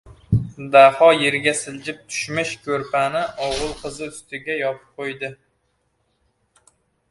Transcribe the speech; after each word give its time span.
Daho 0.75 1.09
yerga 1.23 1.53
siljib 1.59 1.99
tushmish 2.13 2.55
ko‘rpani 2.69 3.23
o‘g‘il-qizi 3.49 4.09
ustiga 4.15 4.59
yopib 4.63 4.99
qo‘ydi. 5.03 5.33